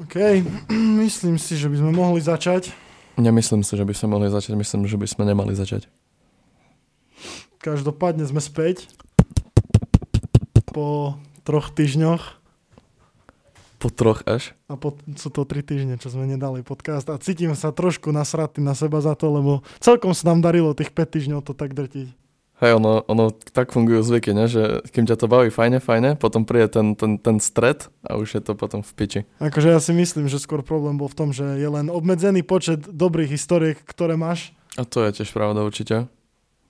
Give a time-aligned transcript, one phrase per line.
[0.00, 0.16] OK,
[1.04, 2.72] myslím si, že by sme mohli začať.
[3.20, 5.92] Nemyslím si, že by sme mohli začať, myslím, že by sme nemali začať.
[7.60, 8.88] Každopádne sme späť
[10.72, 12.40] po troch týždňoch
[13.76, 14.56] Po troch až.
[14.72, 18.64] a po, sú to tri týždne, čo sme nedali podcast a cítim sa trošku nasratý
[18.64, 22.19] na seba za to, lebo celkom sa nám darilo tých 5 týždňov to tak drtiť.
[22.60, 24.44] Hej, ono, ono tak fungujú zvyky, ne?
[24.44, 28.36] že kým ťa to baví fajne, fajne, potom príde ten, ten, ten stred a už
[28.36, 29.20] je to potom v piči.
[29.40, 32.84] Akože ja si myslím, že skôr problém bol v tom, že je len obmedzený počet
[32.84, 34.52] dobrých historiek, ktoré máš.
[34.76, 36.04] A to je tiež pravda určite.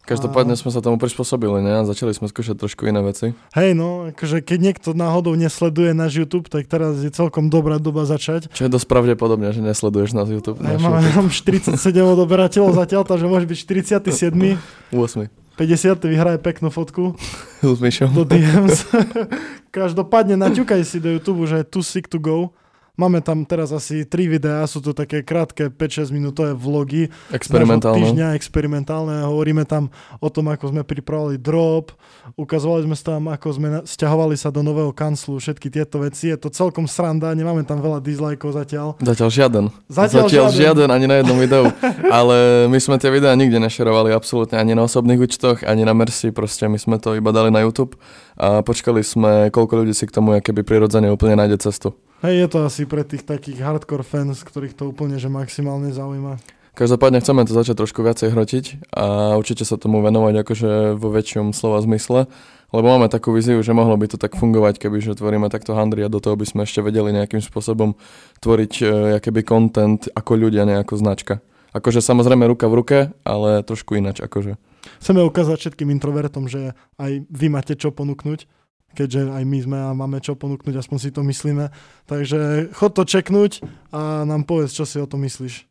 [0.00, 1.84] Každopádne sme sa tomu prispôsobili, ne?
[1.84, 3.36] A začali sme skúšať trošku iné veci.
[3.52, 8.08] Hej, no, akože keď niekto náhodou nesleduje náš YouTube, tak teraz je celkom dobrá doba
[8.08, 8.48] začať.
[8.50, 10.58] Čo je dosť pravdepodobne, že nesleduješ nás YouTube.
[10.64, 11.14] Hej, náš mám, YouTube.
[11.14, 13.58] mám 47 odoberateľov zatiaľ, takže môže byť
[14.00, 14.58] 47.
[14.90, 15.40] 8.
[15.58, 15.98] 50.
[16.06, 17.16] vyhraje peknú fotku
[17.62, 17.78] S
[18.12, 18.86] do DMs.
[19.76, 22.54] Každopádne naťukaj si do YouTube, že je too sick to go.
[22.98, 27.08] Máme tam teraz asi 3 videá, sú to také krátke 5-6 minútové vlogy.
[27.30, 27.96] Experimentálne.
[28.02, 29.24] týždňa experimentálne.
[29.24, 31.94] Hovoríme tam o tom, ako sme pripravovali drop,
[32.34, 36.28] ukazovali sme tam, ako sme sťahovali sa do nového kanclu, všetky tieto veci.
[36.28, 38.98] Je to celkom sranda, nemáme tam veľa dislikeov zatiaľ.
[39.00, 39.64] Zatiaľ žiaden.
[39.88, 40.60] Zatiaľ Zatiaľ žiaden.
[40.60, 40.88] žiaden.
[40.90, 41.64] ani na jednom videu.
[42.10, 46.30] Ale my sme tie videá nikde nešerovali absolútne ani na osobných účtoch, ani na Mercy,
[46.30, 47.96] proste my sme to iba dali na YouTube
[48.36, 51.94] a počkali sme, koľko ľudí si k tomu keby prirodzene úplne nájde cestu.
[52.20, 56.36] Hej, je to asi pre tých takých hardcore fans, ktorých to úplne že maximálne zaujíma.
[56.70, 58.64] Každopádne chceme to začať trošku viacej hrotiť
[58.94, 62.30] a určite sa tomu venovať akože vo väčšom slova zmysle,
[62.70, 66.06] lebo máme takú víziu, že mohlo by to tak fungovať, keby že tvoríme takto handry
[66.06, 67.98] a do toho by sme ešte vedeli nejakým spôsobom
[68.38, 68.84] tvoriť e,
[69.18, 71.42] keby content ako ľudia, nie ako značka.
[71.70, 74.58] Akože samozrejme ruka v ruke, ale trošku inač akože.
[74.98, 78.48] Chceme ukázať všetkým introvertom, že aj vy máte čo ponúknuť,
[78.96, 81.70] keďže aj my sme a máme čo ponúknuť, aspoň si to myslíme.
[82.10, 83.62] Takže chod to čeknúť
[83.94, 85.70] a nám povedz, čo si o tom myslíš.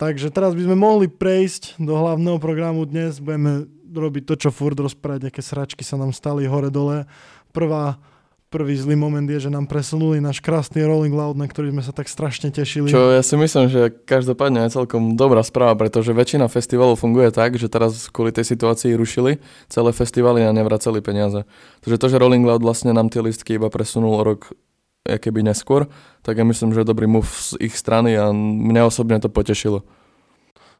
[0.00, 3.20] Takže teraz by sme mohli prejsť do hlavného programu dnes.
[3.20, 7.04] Budeme robiť to, čo furt rozprávať, aké sračky sa nám stali hore-dole.
[7.52, 8.00] Prvá,
[8.50, 11.94] prvý zlý moment je, že nám presunuli náš krásny Rolling Loud, na ktorý sme sa
[11.94, 12.90] tak strašne tešili.
[12.90, 17.54] Čo ja si myslím, že každopádne je celkom dobrá správa, pretože väčšina festivalov funguje tak,
[17.54, 19.38] že teraz kvôli tej situácii rušili
[19.70, 21.46] celé festivaly a nevraceli peniaze.
[21.86, 24.50] Takže to, že Rolling Loud vlastne nám tie listky iba presunul o rok
[25.06, 25.88] keby neskôr,
[26.20, 29.86] tak ja myslím, že je dobrý move z ich strany a mňa osobne to potešilo.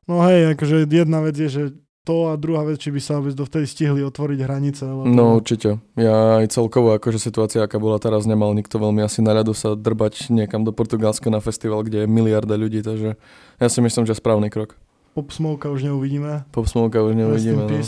[0.05, 1.63] No hej, akože jedna vec je, že
[2.05, 4.83] to a druhá vec, či by sa vôbec dovtedy stihli otvoriť hranice.
[4.89, 5.05] Lebo...
[5.05, 5.79] No určite.
[6.01, 9.77] Ja aj celkovo, akože situácia, aká bola teraz, nemal nikto veľmi asi na ľadu sa
[9.77, 13.21] drbať niekam do Portugalska na festival, kde je miliarda ľudí, takže
[13.61, 14.81] ja si myslím, že správny krok.
[15.13, 16.49] Pop Smoke už neuvidíme.
[16.55, 17.69] Pop Smoke už neuvidíme.
[17.69, 17.83] No.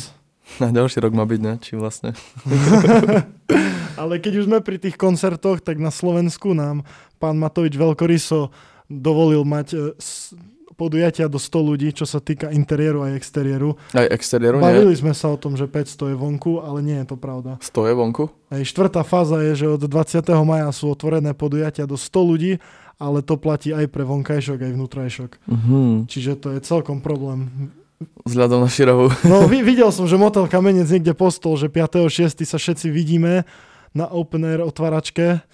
[0.60, 1.54] Na ďalší rok má byť, ne?
[1.62, 2.12] Či vlastne.
[4.00, 6.82] Ale keď už sme pri tých koncertoch, tak na Slovensku nám
[7.22, 8.50] pán Matovič Veľkoryso
[8.90, 9.78] dovolil mať e,
[10.82, 13.78] podujatia do 100 ľudí, čo sa týka interiéru aj exteriéru.
[13.94, 14.66] Aj exteriéru, nie?
[14.66, 17.62] Bavili sme sa o tom, že 500 je vonku, ale nie je to pravda.
[17.62, 18.26] Stoje vonku?
[18.50, 20.26] Aj štvrtá fáza je, že od 20.
[20.42, 22.52] maja sú otvorené podujatia do 100 ľudí,
[22.98, 25.30] ale to platí aj pre vonkajšok, aj vnútrajšok.
[25.46, 25.78] Mhm.
[26.10, 27.70] Čiže to je celkom problém.
[28.26, 29.14] Vzhľadom na širovu.
[29.30, 32.42] No vi- videl som, že Motel Kamenec niekde postol, že 5.6.
[32.42, 33.46] sa všetci vidíme
[33.94, 35.44] na open air otváračke,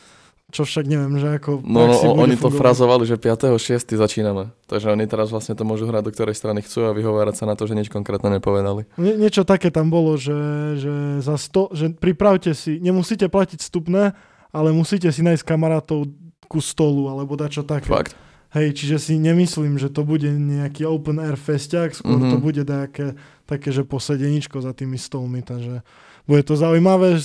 [0.49, 2.57] čo však neviem, že ako No, no oni to fungovať.
[2.57, 3.61] frazovali, že 5.6.
[3.95, 4.49] začíname.
[4.65, 7.53] Takže oni teraz vlastne to môžu hrať do ktorej strany chcú a vyhovárať sa na
[7.53, 8.89] to, že nič konkrétne nepovedali.
[8.97, 10.33] Nie, niečo také tam bolo, že,
[10.81, 14.17] že za 100, že pripravte si, nemusíte platiť vstupné,
[14.49, 16.09] ale musíte si nájsť kamarátov
[16.49, 17.85] ku stolu, alebo dačo také.
[17.85, 18.17] Fakt.
[18.49, 22.33] Hej, čiže si nemyslím, že to bude nejaký open air festiak, skôr mm-hmm.
[22.33, 22.45] to Mhm.
[22.49, 23.07] bude také,
[23.45, 25.85] také, že posedeničko za tými stolmi, takže
[26.25, 27.21] bude to zaujímavé,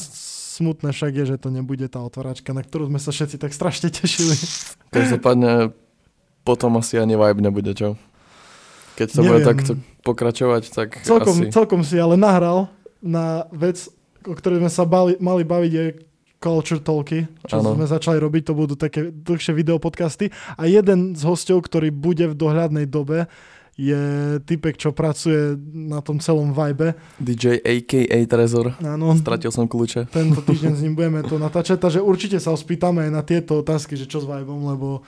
[0.53, 3.89] smutné však je, že to nebude tá otváračka, na ktorú sme sa všetci tak strašne
[3.89, 4.37] tešili.
[4.93, 5.73] Každopádne
[6.45, 7.97] potom asi ani vibe nebude, čo?
[8.93, 9.71] Keď to bude takto
[10.05, 11.49] pokračovať, tak Celkom, asi...
[11.49, 12.69] celkom si ale nahral
[13.01, 13.89] na vec,
[14.21, 15.85] o ktorej sme sa bali, mali baviť, je
[16.43, 17.79] Culture Talky, čo Áno.
[17.79, 20.27] sme začali robiť, to budú také dlhšie videopodcasty.
[20.59, 23.31] A jeden z hostov, ktorý bude v dohľadnej dobe,
[23.73, 24.01] je
[24.45, 26.93] typek, čo pracuje na tom celom vibe.
[27.17, 28.17] DJ a.k.a.
[28.29, 28.77] Trezor.
[28.85, 30.13] Áno, Stratil som kľúče.
[30.13, 33.65] tento týždeň s ním budeme to natáčať, takže určite sa ho spýtame aj na tieto
[33.65, 35.01] otázky, že čo s vibom, lebo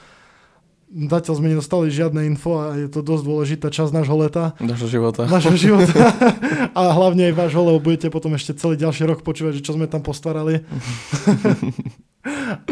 [0.90, 4.58] zatiaľ sme nedostali žiadne info a je to dosť dôležitá časť nášho leta.
[4.58, 5.30] Našho života.
[5.30, 6.14] Našho života.
[6.78, 9.86] a hlavne aj vášho, lebo budete potom ešte celý ďalší rok počúvať, že čo sme
[9.86, 10.66] tam postarali.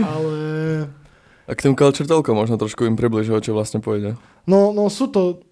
[0.02, 0.38] Ale
[1.46, 4.18] A k tým culture talkom možno trošku im približiť, o čo vlastne pôjde.
[4.50, 5.44] no, no sú to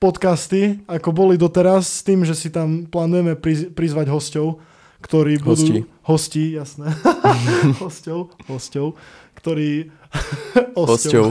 [0.00, 4.64] podcasty, ako boli doteraz, s tým, že si tam plánujeme priz, prizvať hostov,
[5.04, 5.60] ktorí budú...
[5.60, 5.78] Hostí.
[6.00, 6.88] hostí, jasné,
[7.84, 8.96] hosťov, hosťov,
[9.36, 9.92] ktorí...
[10.74, 11.30] Hosťov.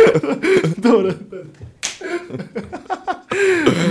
[0.86, 1.20] Dobre.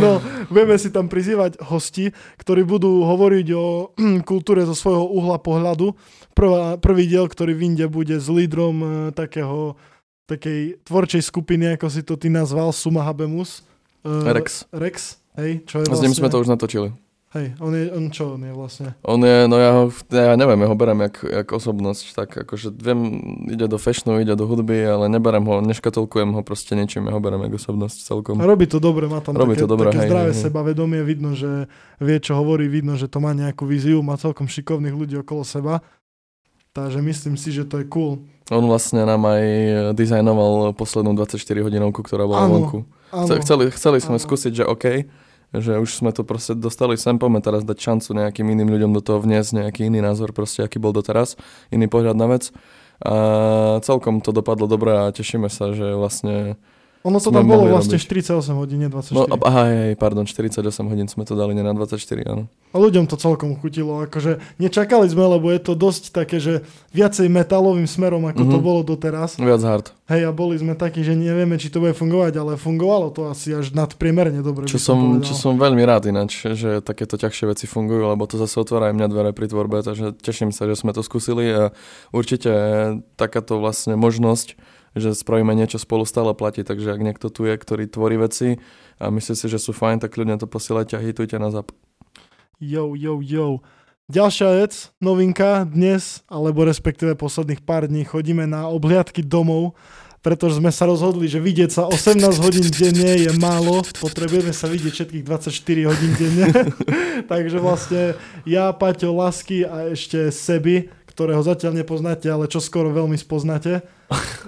[0.01, 0.17] No,
[0.49, 2.09] budeme si tam prizývať hosti,
[2.41, 3.93] ktorí budú hovoriť o
[4.29, 5.93] kultúre zo svojho uhla pohľadu.
[6.33, 9.77] Prvá, prvý diel, ktorý vyjde, bude s lídrom e, takého,
[10.25, 13.68] takej tvorčej skupiny, ako si to ty nazval, Suma Habemus.
[14.05, 14.69] E, Rex.
[14.71, 16.95] Rex, hej, čo je S ním sme to už natočili.
[17.29, 18.97] Hej, on je, on čo on je vlastne?
[19.05, 22.73] On je, no ja ho, ja neviem, ja ho berem jak, jak osobnosť, tak akože
[22.73, 23.21] viem,
[23.53, 27.21] ide do fashionu, ide do hudby, ale neberem ho, neškatolkujem ho proste niečím, ja ho
[27.21, 28.41] berem jak osobnosť celkom.
[28.41, 30.45] A robí to dobre, má tam Robí také, to dobre, také hej, zdravé hej, hej.
[30.49, 31.69] sebavedomie, vidno, že
[32.01, 35.85] vie, čo hovorí, vidno, že to má nejakú víziu, má celkom šikovných ľudí okolo seba.
[36.73, 38.25] Takže myslím si, že to je cool.
[38.49, 39.43] On vlastne nám aj
[39.93, 42.79] dizajnoval poslednú 24 hodinovku, ktorá bola Áno, vonku.
[43.09, 44.23] Chceli, chceli sme Áno.
[44.23, 44.85] skúsiť, že OK,
[45.57, 49.01] že už sme to proste dostali sem, poďme teraz dať šancu nejakým iným ľuďom do
[49.01, 51.33] toho vniesť nejaký iný názor, proste aký bol doteraz,
[51.73, 52.53] iný pohľad na vec.
[53.01, 56.59] A celkom to dopadlo dobre a tešíme sa, že vlastne...
[57.01, 58.27] ono to tam bolo vlastne robiť.
[58.27, 59.15] 48 hodín, nie 24.
[59.15, 62.51] No, aha, hej, pardon, 48 hodín sme to dali, nie na 24, áno.
[62.69, 67.25] A ľuďom to celkom chutilo, akože nečakali sme, lebo je to dosť také, že viacej
[67.25, 68.61] metalovým smerom, ako to Mhm.
[68.61, 69.35] bolo doteraz.
[69.35, 69.85] Viac hard.
[70.05, 73.53] Hej, a boli sme takí, že nevieme, či to bude fungovať, ale fungovalo to asi
[73.53, 74.65] až nadpriemerne dobre.
[74.65, 75.23] Čo som, povedal.
[75.23, 78.95] čo som veľmi rád ináč, že takéto ťažšie veci fungujú, lebo to zase otvára aj
[78.95, 81.63] mňa dvere pri tvorbe, takže teším sa, že sme to skúsili a
[82.11, 82.49] určite
[83.15, 84.57] takáto vlastne možnosť,
[84.97, 88.57] že spravíme niečo spolu stále platí, takže ak niekto tu je, ktorý tvorí veci
[88.97, 91.69] a myslí si, že sú fajn, tak ľudia to posielajte a hitujte na zap.
[92.59, 93.63] Jo, jo, jo.
[94.09, 99.77] Ďalšia vec, novinka dnes, alebo respektíve posledných pár dní chodíme na obhliadky domov,
[100.19, 104.91] pretože sme sa rozhodli, že vidieť sa 18 hodín denne je málo, potrebujeme sa vidieť
[104.91, 106.47] všetkých 24 hodín denne.
[107.31, 113.15] Takže vlastne ja, Paťo, Lasky a ešte Sebi, ktorého zatiaľ nepoznáte, ale čo skoro veľmi
[113.15, 113.85] spoznáte.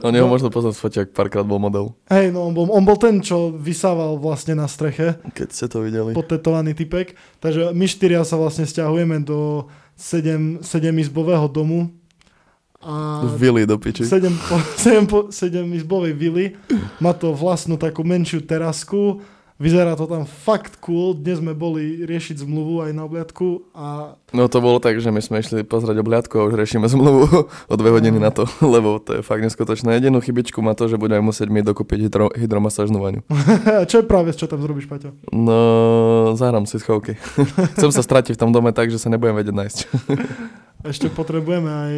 [0.01, 0.33] On jeho No.
[0.33, 3.49] možno poznať z fotiak, párkrát bol model, Hej, no on bol, on bol ten, čo
[3.51, 5.21] vysával vlastne na streche.
[5.29, 6.11] keď ste to videli.
[6.11, 7.13] potetovaný typek.
[7.37, 10.65] Takže my štyria sa vlastne stiahujeme do 7, 7
[10.97, 11.93] izbového domu
[12.79, 14.01] a Vili do piči.
[14.01, 14.57] 7, po,
[14.89, 15.37] 7, po, 7
[15.71, 16.57] izbovej vily.
[16.97, 19.21] Má to vlastnú takú menšiu terasku.
[19.61, 21.13] Vyzerá to tam fakt cool.
[21.13, 25.21] Dnes sme boli riešiť zmluvu aj na obliadku a No to bolo tak, že my
[25.21, 29.19] sme išli pozrieť obhliadku a už riešime zmluvu o dve hodiny na to, lebo to
[29.19, 30.01] je fakt neskutočné.
[30.01, 33.21] Jedinú chybičku má to, že budeme musieť mi dokúpiť hydro, hydromasážnu vaňu.
[33.91, 35.13] čo je práve, čo tam zrobíš, Paťo?
[35.29, 37.21] No, zahrám si schovky.
[37.77, 39.77] Chcem sa stratiť v tom dome tak, že sa nebudem vedieť nájsť.
[40.89, 41.91] Ešte potrebujeme aj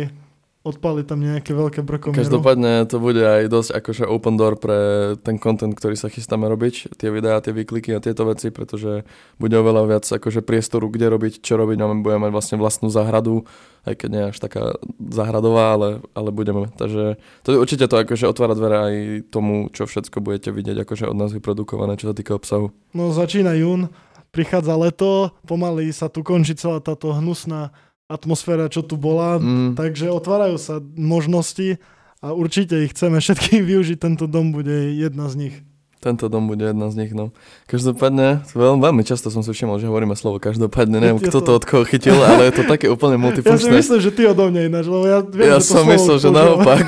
[0.63, 2.23] odpaliť tam nejaké veľké brkomieru.
[2.23, 4.79] Každopádne to bude aj dosť akože open door pre
[5.19, 9.03] ten content, ktorý sa chystáme robiť, tie videá, tie výkliky a tieto veci, pretože
[9.35, 13.43] bude oveľa viac akože priestoru, kde robiť, čo robiť, máme budeme mať vlastne vlastnú záhradu,
[13.83, 14.79] aj keď nie až taká
[15.11, 16.71] záhradová, ale, ale budeme.
[16.79, 18.95] Takže to určite to akože otvára dvere aj
[19.35, 22.71] tomu, čo všetko budete vidieť akože od nás vyprodukované, čo sa týka obsahu.
[22.95, 23.91] No začína jún,
[24.31, 27.75] prichádza leto, pomaly sa tu končí celá táto hnusná
[28.13, 29.41] atmosféra, čo tu bola.
[29.41, 29.73] Mm.
[29.73, 31.81] Takže otvárajú sa možnosti
[32.21, 33.97] a určite ich chceme všetkých využiť.
[33.97, 35.55] Tento dom bude jedna z nich.
[35.97, 37.31] Tento dom bude jedna z nich, no.
[37.63, 41.63] Každopádne, veľmi, veľmi často som si všimol, že hovoríme slovo každopádne, neviem, kto to- od
[41.63, 43.71] koho chytil, ale je to také úplne Ja si multifunkčné.
[43.71, 46.27] myslím, že ty odo mňa ináč, lebo ja viem, ja že to som myslel, že
[46.27, 46.85] naopak.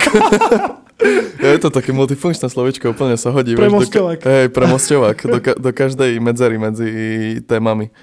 [1.47, 3.55] je to také multifunkčné slovičko, úplne sa hodí.
[3.55, 4.19] Premosťovák.
[4.19, 6.89] hej, premosťovák, do, ka- do každej medzery medzi
[7.43, 7.95] témami.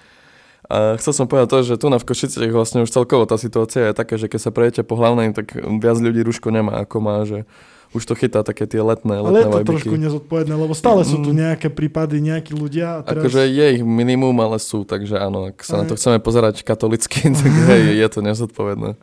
[0.72, 3.92] A chcel som povedať to, že tu na v Košiciach vlastne už celkovo tá situácia
[3.92, 7.20] je taká, že keď sa prejdete po hlavnej, tak viac ľudí rúško nemá ako má,
[7.28, 7.44] že
[7.92, 9.72] už to chytá také tie letné, Ale je letné to vajbiky.
[9.84, 11.44] trošku nezodpovedné, lebo stále sú tu Mm.
[11.44, 13.04] nejaké prípady, nejakí ľudia.
[13.04, 13.20] A teraz...
[13.20, 16.00] Akože je ich minimum, ale sú, takže áno, ak sa na to Aj.
[16.00, 18.96] chceme pozerať katolicky, tak hej, je to nezodpovedné.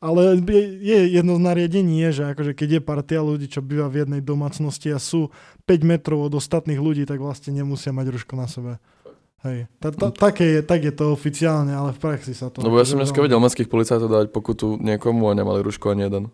[0.00, 3.86] Ale je, je jedno z nariadení je, že akože keď je partia ľudí, čo býva
[3.86, 5.28] v jednej domácnosti a sú
[5.68, 8.72] 5 metrov od ostatných ľudí, tak vlastne nemusia mať ruško na sebe.
[9.40, 9.72] Hej.
[9.80, 12.60] Ta, ta, také je, tak je to oficiálne, ale v praxi sa to...
[12.60, 16.28] Lebo ja som dneska videl mestských policajtov dávať pokutu niekomu a nemali ruško ani jeden.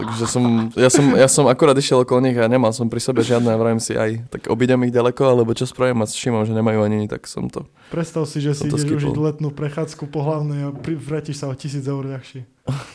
[0.00, 3.20] Takže som, ja som, ja som akurát išiel okolo nich a nemal som pri sebe
[3.20, 6.56] žiadne a vravím si aj, tak obidem ich ďaleko, alebo čo spravím a všimám, že
[6.56, 7.68] nemajú ani, tak som to.
[7.92, 9.04] Predstav si, že si ideš skipol.
[9.04, 12.48] užiť letnú prechádzku po hlavnej a vrátiš sa o tisíc eur ľahší.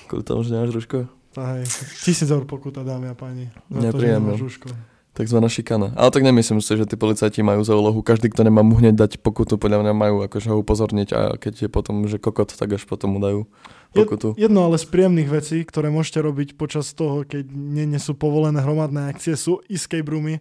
[0.09, 1.05] Kvôli tomu, že nemáš ruško.
[1.37, 1.69] Tá, hej.
[2.01, 3.53] Tisíc eur pokuta, dámy a páni.
[3.69, 4.33] Nepríjemné.
[5.17, 5.91] Takzvaná šikana.
[5.97, 7.99] Ale tak nemyslím si, že tí policajti majú za úlohu.
[8.05, 11.65] Každý, kto nemá mu hneď dať pokutu, podľa mňa majú akože ho upozorniť a keď
[11.65, 13.49] je potom, že kokot, tak až potom mu dajú
[13.91, 14.37] pokutu.
[14.37, 18.61] Jedno ale z príjemných vecí, ktoré môžete robiť počas toho, keď nie, nie sú povolené
[18.61, 20.39] hromadné akcie, sú escape roomy.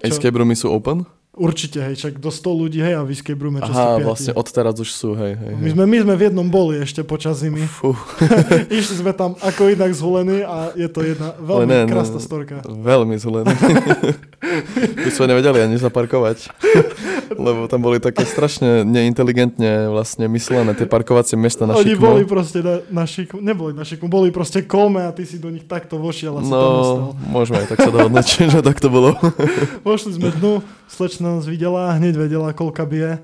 [0.00, 0.16] Čo?
[0.16, 1.08] Escape roomy sú open?
[1.40, 4.04] Určite, hej, čak do 100 ľudí, hej, a v escape roome Aha, ste piati.
[4.04, 7.40] vlastne odteraz už sú, hej, hej, My sme, my sme v jednom boli ešte počas
[7.40, 7.64] zimy.
[7.64, 7.96] Fú,
[8.68, 12.60] Išli sme tam ako inak zvolení a je to jedna veľmi ne, ne, krásna storka.
[12.60, 13.56] veľmi zelený.
[15.00, 16.48] My sme nevedeli ani zaparkovať.
[17.44, 22.02] Lebo tam boli také strašne neinteligentne vlastne myslené tie parkovacie miesta na Oni šikmo.
[22.02, 25.46] boli proste na, na šikmu, neboli na šikmu, boli proste kolme a ty si do
[25.48, 26.98] nich takto vošiel a si tam ostal.
[26.98, 29.14] No, môžeme aj tak sa dohodnúť, že tak to bolo.
[29.86, 30.58] Vošli sme dnu,
[30.90, 33.22] slečna nás videla, hneď vedela, koľka bije.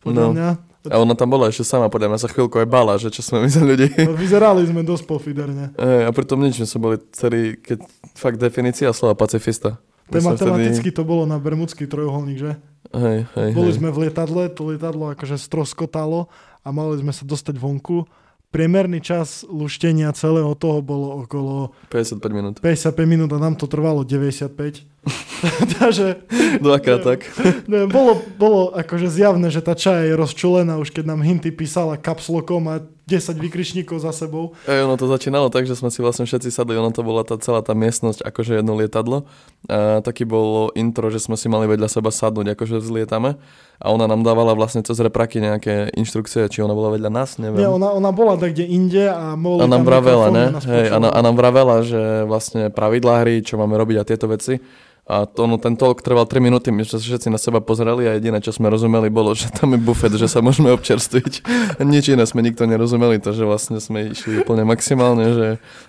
[0.00, 0.32] Podľa No.
[0.34, 0.48] mňa.
[0.88, 3.44] A ona tam bola ešte sama, podľa mňa sa chvíľku aj bala, že čo sme
[3.44, 3.92] my za ľudí.
[3.98, 5.74] No, Vyzerali sme dosť pofiderne.
[5.74, 7.82] Ej, a pritom nič, my sme boli celý, keď
[8.14, 9.76] fakt definícia slova pacifista.
[10.08, 12.52] My sme Tematicky to bolo na Bermudský trojuholník, že?
[12.88, 13.76] Hej, hej, Boli hej.
[13.76, 16.32] sme v lietadle, to lietadlo akože stroskotalo
[16.64, 18.08] a mali sme sa dostať vonku.
[18.48, 22.54] Priemerný čas luštenia celého toho bolo okolo 55 minút.
[22.58, 24.88] 55 minút a nám to trvalo 95.
[25.80, 26.24] Takže
[26.60, 27.20] Dvakrát tak.
[27.72, 32.00] ne, bolo, bolo akože zjavné, že tá čaja je rozčulená už keď nám Hinty písala
[32.00, 34.52] kapslokom a 10 vykričníkov za sebou.
[34.68, 37.40] Ej, ono to začínalo tak, že sme si vlastne všetci sadli, ono to bola tá
[37.40, 39.24] celá tá miestnosť akože jedno lietadlo.
[39.64, 43.40] A taký bolo intro, že sme si mali vedľa seba sadnúť, akože vzlietame.
[43.80, 47.64] A ona nám dávala vlastne cez repraky nejaké inštrukcie, či ona bola vedľa nás, neviem.
[47.64, 50.46] Nie, ona, ona bola tak kde inde a boli A nám vravela, ne?
[50.60, 54.60] Hej, a, a nám vravela, že vlastne pravidlá hry, čo máme robiť a tieto veci.
[55.08, 58.20] A to, no, ten talk trval 3 minúty, my sa všetci na seba pozerali a
[58.20, 61.48] jediné, čo sme rozumeli, bolo, že tam je bufet, že sa môžeme občerstviť.
[61.80, 65.46] Nič iné sme nikto nerozumeli, takže vlastne sme išli úplne maximálne, že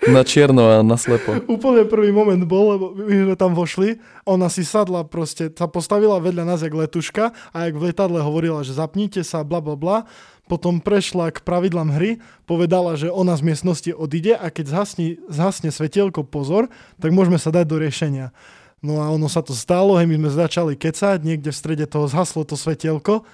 [0.07, 1.35] na čierno a na slepo.
[1.51, 6.15] Úplne prvý moment bol, lebo my sme tam vošli, ona si sadla proste, sa postavila
[6.23, 10.07] vedľa nás jak letuška a jak v letadle hovorila, že zapnite sa, bla bla bla.
[10.49, 12.17] Potom prešla k pravidlám hry,
[12.49, 17.53] povedala, že ona z miestnosti odíde a keď zhasne, zhasne svetielko pozor, tak môžeme sa
[17.53, 18.33] dať do riešenia.
[18.79, 22.07] No a ono sa to stalo, hej, my sme začali kecať, niekde v strede toho
[22.07, 23.27] zhaslo to svetielko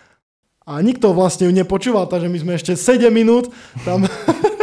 [0.65, 3.53] a nikto vlastne ju nepočúval, takže my sme ešte 7 minút
[3.85, 4.09] tam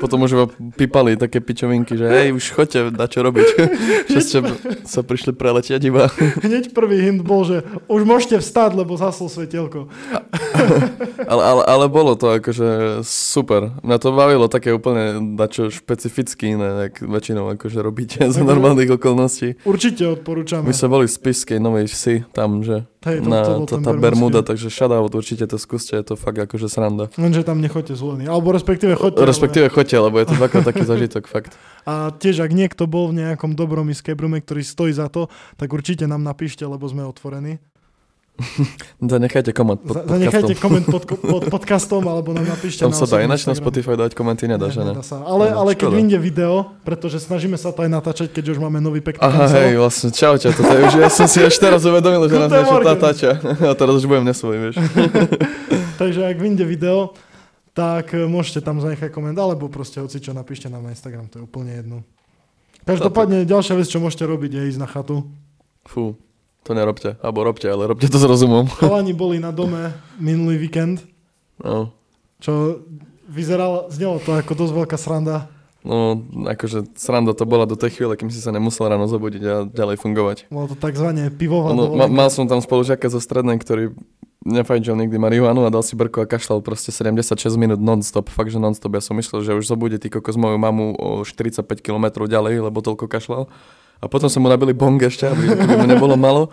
[0.00, 3.48] Potom už iba pípali také pičovinky, že hej, už choďte na čo robiť.
[4.10, 4.38] Čo ste
[4.84, 6.10] sa prišli preletieť iba.
[6.42, 9.86] hneď prvý hint bol, že už môžete vstať, lebo zhaslo svetielko.
[11.30, 13.76] Ale, ale, ale bolo to akože super.
[13.84, 19.60] Mňa to bavilo také úplne dačo špecificky iné, jak väčšinou akože robíte za normálnych okolností.
[19.62, 20.66] Určite odporúčame.
[20.66, 23.96] My sme boli v Spiskej Novej Vsi, tam, že Hej, to, na to to, tá.
[23.96, 27.08] Bermuda, takže shoutout, určite to skúste, je to fakt akože sranda.
[27.16, 28.28] Lenže tam nechoďte zvolení.
[28.28, 29.24] Alebo respektíve choďte.
[29.24, 31.56] Respektíve choďte, lebo je to dvakrát taký zažitok, fakt.
[31.88, 32.12] Ale...
[32.12, 35.72] A tiež, ak niekto bol v nejakom dobrom escape roome, ktorý stojí za to, tak
[35.72, 37.56] určite nám napíšte, lebo sme otvorení.
[39.02, 40.62] Zanechajte koment pod Za- Zanechajte podcastom.
[40.62, 43.52] koment pod, pod podcastom, alebo nám napíšte Tam na sa dá ináč na.
[43.52, 44.96] Spotify dať komenty, nedá, že ne?
[45.00, 45.20] Sa.
[45.20, 48.78] Ale, No, ale keď vyjde video, pretože snažíme sa to aj natáčať, keďže už máme
[48.78, 49.58] nový pekný Aha, kancel.
[49.58, 52.76] hej, vlastne, čaute, toto je už, ja som si až teraz uvedomil, že nás niečo
[52.78, 53.30] natáča.
[53.60, 54.76] A teraz už budem nesvoj, vieš.
[55.96, 57.12] Takže ak vyjde video,
[57.70, 61.38] tak e, môžete tam zanechať koment, alebo proste hoci čo napíšte nám na Instagram, to
[61.38, 61.96] je úplne jedno.
[62.82, 65.28] Každopádne ďalšia vec, čo môžete robiť, je ísť na chatu.
[65.84, 66.16] Fú,
[66.62, 67.16] to nerobte.
[67.20, 68.68] Alebo robte, ale robte to s rozumom.
[68.80, 71.04] Chalani boli na dome minulý víkend,
[71.60, 71.92] No,
[72.40, 72.80] čo
[73.28, 75.52] vyzeralo, znelo to ako dosť veľká sranda.
[75.84, 79.54] no, akože sranda to bola do tej chvíle, kým si sa nemusel ráno zobudiť a
[79.68, 80.36] ďalej fungovať.
[80.48, 83.92] Bolo to takzvané pivová No, ma, mal som tam spolužiaka zo strednej, ktorý
[84.40, 88.56] nefajčil nikdy marihuanu a dal si brko a kašľal proste 76 minút non-stop, fakt, že
[88.56, 88.96] non-stop.
[88.96, 92.80] Ja som myslel, že už zobudí ty kokos moju mamu o 45 km ďalej, lebo
[92.80, 93.52] toľko kašľal.
[94.00, 96.48] A potom som mu nabili bong ešte, aby, aby mu nebolo malo.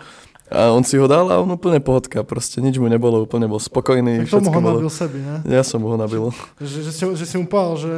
[0.48, 3.60] A on si ho dal a on úplne pohodka, proste nič mu nebolo, úplne bol
[3.60, 4.24] spokojný.
[4.24, 4.80] Tak tomu ho bolo.
[4.80, 5.44] nabil sebi, ne?
[5.44, 6.32] Ja som mu ho nabil.
[6.56, 7.94] Že, že, si, že si mu povedal, že,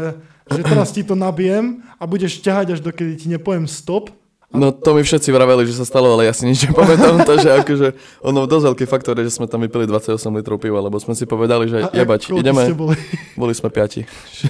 [0.51, 4.11] že teraz ti to nabijem a budeš ťahať až dokedy ti nepoviem stop.
[4.51, 7.89] No to mi všetci vraveli, že sa stalo, ale ja si nič nepamätám, takže akože
[8.27, 11.23] ono dosť veľký faktor je, že sme tam vypili 28 litrov piva, lebo sme si
[11.23, 12.99] povedali, že A- jebať, ideme, ste boli?
[13.41, 14.03] boli sme piati.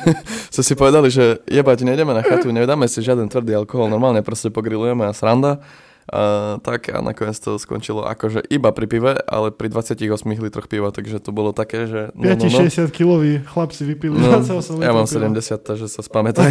[0.56, 4.48] sme si povedali, že jebať, nejdeme na chatu, nedáme si žiaden tvrdý alkohol, normálne proste
[4.48, 5.60] pogrilujeme a sranda.
[6.08, 10.00] A, tak a nakoniec to skončilo akože iba pri pive, ale pri 28
[10.40, 12.00] litroch piva, takže to bolo také, že...
[12.16, 12.58] No, 5 no, no.
[12.66, 15.30] 60 kiloví chlapci vypili No, 28 ja mám piva.
[15.30, 16.50] 70, takže sa spamätaj.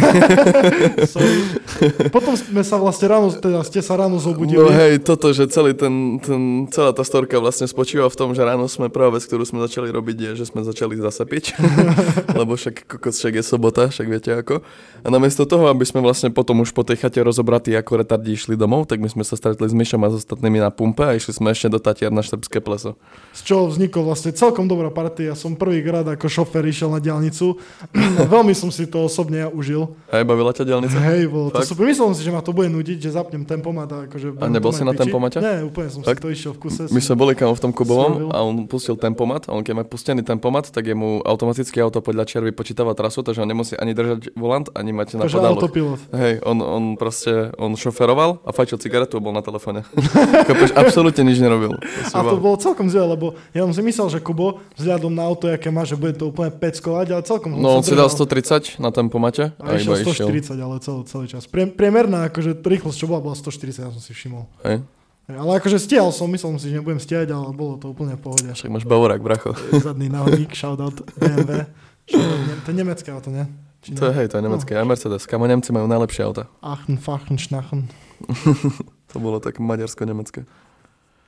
[2.14, 4.60] Potom sme sa vlastne ráno, teda ste sa ráno zobudili.
[4.60, 8.44] No hej, toto, že celý ten, ten, celá tá storka vlastne spočíva v tom, že
[8.44, 11.56] ráno sme prvá vec, ktorú sme začali robiť, je, že sme začali zase piť,
[12.40, 14.60] lebo však kokos, však je sobota, však viete ako.
[15.00, 18.58] A namiesto toho, aby sme vlastne potom už po tej chate rozobratí ako retardi išli
[18.58, 21.34] domov, tak my sme sa stretli s Myšom a s ostatnými na pumpe a išli
[21.34, 22.94] sme ešte do Tatier na Štrbské pleso.
[23.34, 25.34] Z čoho vznikol vlastne celkom dobrá partia.
[25.34, 27.58] Som prvýkrát ako šofer išiel na diálnicu.
[28.36, 29.96] Veľmi som si to osobne užil.
[30.14, 30.94] Hej, bavila ťa diálnica?
[30.94, 31.90] Hej, bolo to super.
[31.90, 34.38] Myslel som si, že ma to bude nudiť, že zapnem tempomat a akože...
[34.38, 35.40] A nebol si na tempomate?
[35.42, 36.20] Nie, úplne som Fakt?
[36.20, 36.86] si to išiel v kuse.
[36.92, 37.72] My sme boli kamo v tom.
[37.80, 41.80] Kubovom a on pustil tempomat a on keď má pustený tempomat, tak je mu automaticky
[41.80, 45.70] auto podľa čiar vypočítava trasu, takže on nemusí ani držať volant, ani mať na pedáloch.
[46.12, 49.86] Hej, on, on proste, on šoferoval a fajčil cigaretu a bol na telefóne.
[50.50, 51.78] Chápeš, absolútne nič nerobil.
[52.10, 55.46] A to bolo celkom zle, lebo ja som si myslel, že Kubo vzhľadom na auto,
[55.46, 58.26] aké má, že bude to úplne peckovať, ale celkom No, on si dal držal.
[58.26, 60.26] 130 na tempomate A a, išiel iba išiel.
[60.26, 61.46] 140, ale celý, celý čas.
[61.46, 64.50] Pre, priemerná akože rýchlosť, čo bola, bola 140, ja som si všimol.
[64.66, 64.82] Hej.
[65.30, 68.50] Ale akože stiahol som, myslel si, že nebudem stiahať, ale bolo to úplne v pohode.
[68.50, 69.54] Však máš bavorák, bracho.
[69.86, 71.70] Zadný náhodník, shoutout BMW.
[72.10, 73.46] To je nemecké auto, ne?
[73.80, 74.74] Či To je, hej, to je nemecké.
[74.74, 75.24] Aj Mercedes.
[75.24, 76.50] Kamo Nemci majú najlepšie auta.
[76.60, 77.86] Aachen, Fachen, Schnachen.
[79.10, 80.46] To bolo tak maďarsko-nemecké.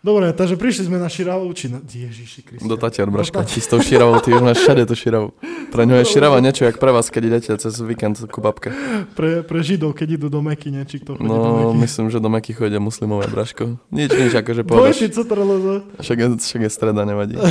[0.03, 1.79] Dobre, takže prišli sme na Širavu, či na...
[1.79, 2.67] Ježiši Kriste.
[2.67, 3.39] Do Tatiar, braško.
[3.39, 3.55] Do Tatiar.
[3.55, 5.31] Ty s tou širavou, ty už máš všade tú širavu.
[5.71, 8.75] Pre ňo je širava niečo, jak pre vás, keď idete cez víkend ku babke.
[9.15, 10.83] Pre, pre Židov, keď idú do Meky, ne?
[10.83, 11.87] Či kto chodí do No, Meky.
[11.87, 13.79] myslím, že do Meky chodia muslimové, braško.
[13.95, 15.07] Nič, nič, akože povedaš.
[15.07, 15.75] co to leze?
[16.03, 17.39] Však je, však je streda, nevadí.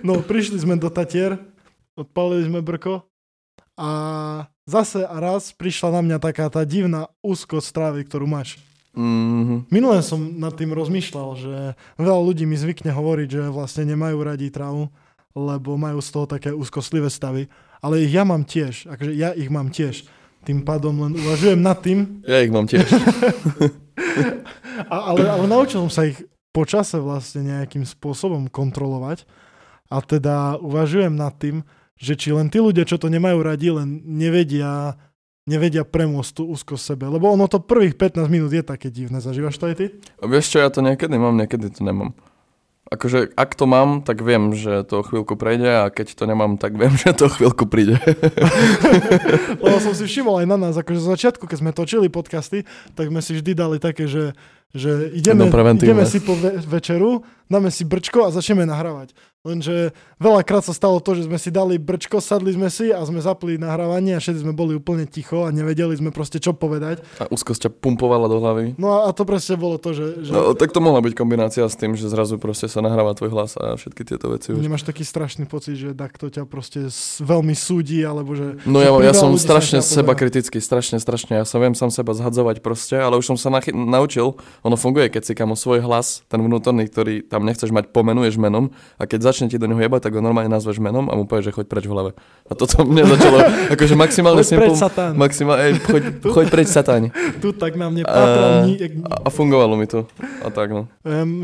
[0.00, 1.36] No, prišli sme do Tatier,
[1.92, 3.04] odpalili sme brko
[3.76, 3.88] a
[4.64, 8.56] zase a raz prišla na mňa taká tá divná úzkosť strávy, ktorú máš.
[8.90, 9.70] Mhm.
[9.70, 11.56] Minule som nad tým rozmýšľal, že
[11.94, 14.90] veľa ľudí mi zvykne hovoriť, že vlastne nemajú radi trávu,
[15.38, 17.46] lebo majú z toho také úzkostlivé stavy.
[17.80, 20.04] Ale ich ja mám tiež, akože ja ich mám tiež.
[20.40, 22.88] Tým pádom len uvažujem nad tým, Ja ich mám tiež.
[24.92, 26.16] a, ale, ale naučil som sa ich
[26.50, 29.28] počase vlastne nejakým spôsobom kontrolovať.
[29.90, 31.62] A teda uvažujem nad tým,
[32.00, 34.96] že či len tí ľudia, čo to nemajú radi, len nevedia,
[35.50, 37.10] nevedia premôcť tú úzkosť sebe.
[37.10, 39.18] Lebo ono to prvých 15 minút je také divné.
[39.18, 39.86] Zažívaš to aj ty?
[40.22, 42.14] A vieš čo, ja to niekedy mám, niekedy to nemám.
[42.90, 46.74] Akože ak to mám, tak viem, že to chvíľku prejde a keď to nemám, tak
[46.74, 47.98] viem, že to chvíľku príde.
[49.62, 52.66] Lebo som si všimol aj na nás, akože z začiatku, keď sme točili podcasty,
[52.98, 54.34] tak sme si vždy dali také, že,
[54.74, 59.14] že ideme, No, ideme si po ve- večeru, dáme si brčko a začneme nahrávať.
[59.40, 63.24] Lenže veľakrát sa stalo to, že sme si dali brčko, sadli sme si a sme
[63.24, 67.00] zapli nahrávanie a všetci sme boli úplne ticho a nevedeli sme proste čo povedať.
[67.16, 68.76] A úzkosť ťa pumpovala do hlavy.
[68.76, 71.72] No a, to presne bolo to, že, že No, tak to mohla byť kombinácia s
[71.72, 74.60] tým, že zrazu proste sa nahráva tvoj hlas a všetky tieto veci už.
[74.60, 76.92] nemáš taký strašný pocit, že takto ťa proste
[77.24, 78.60] veľmi súdi, alebo že...
[78.68, 81.40] No že ja, ja som strašne seba kritický, strašne, strašne.
[81.40, 85.08] Ja sa viem sám seba zhadzovať proste, ale už som sa nachy- naučil, ono funguje,
[85.08, 88.68] keď si kamo svoj hlas, ten vnútorný, ktorý tam nechceš mať, pomenuješ menom
[89.00, 91.54] a keď začne ti do neho jebať, tak ho normálne nazveš menom a mu povieš,
[91.54, 92.10] že choď preč v hlave.
[92.50, 93.38] A toto mne začalo,
[93.70, 94.74] akože maximálne simple,
[95.14, 96.02] maximálne, ej, choď,
[96.34, 97.14] choď preč satáň.
[97.42, 98.18] Tu tak na mne A,
[99.24, 100.10] a, fungovalo mi to.
[100.42, 100.90] A tak no.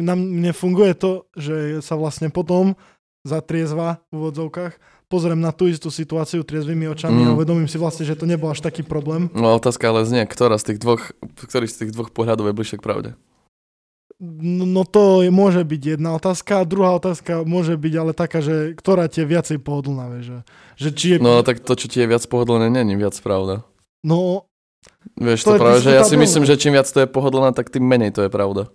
[0.03, 2.75] Na mne funguje to, že sa vlastne potom
[3.23, 7.29] zatriezva v úvodzovkách, pozriem na tú istú situáciu triezvými očami Mm.
[7.31, 9.31] a uvedomím si vlastne, že to nebol až taký problém.
[9.35, 12.79] No otázka ale znie, ktorá z tých dvoch, ktorý z tých dvoch pohľadov je bližšie
[12.79, 13.11] k pravde?
[14.17, 18.41] No, no to je, môže byť jedna otázka a druhá otázka môže byť ale taká,
[18.41, 20.41] že ktorá ti je viacej pohodlná, že,
[20.81, 21.17] že či je...
[21.21, 23.69] No tak to, čo ti je viac pohodlné, není viac pravda.
[24.01, 24.49] no
[25.21, 27.69] Vieš To to, práve, že ja si myslím, že čím viac to je pohodlné, tak
[27.69, 28.73] tým menej to je pravda.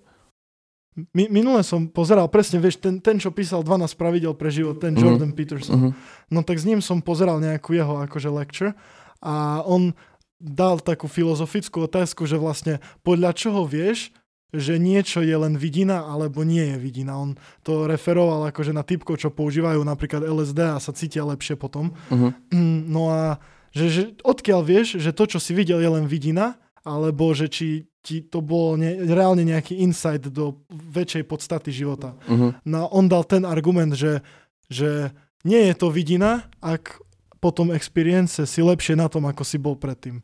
[1.16, 4.94] mi, minule som pozeral presne, vieš, ten, ten, čo písal 12 pravidel pre život, ten
[4.94, 5.02] Mhm.
[5.02, 5.76] Jordan Peterson.
[5.76, 5.92] Uh-huh.
[6.30, 8.78] No tak s ním som pozeral nejakú jeho akože lecture
[9.24, 9.96] a on
[10.42, 14.10] dal takú filozofickú otázku, že vlastne podľa čoho vieš,
[14.52, 17.16] že niečo je len vidina alebo nie je vidina.
[17.16, 21.96] On to referoval akože na typkov, čo používajú napríklad LSD a sa cítia lepšie potom.
[22.12, 22.36] Uh-huh.
[22.88, 23.40] No a
[23.72, 27.88] že, že odkiaľ vieš, že to, čo si videl, je len vidina, alebo že či
[28.04, 32.18] ti to bolo ne, reálne nejaký insight do väčšej podstaty života.
[32.28, 32.52] Uh-huh.
[32.68, 34.20] No on dal ten argument, že,
[34.68, 35.16] že
[35.48, 37.00] nie je to vidina, ak
[37.42, 40.22] potom experience si lepšie na tom, ako si bol predtým.